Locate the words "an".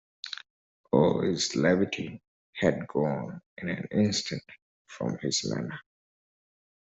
3.69-3.85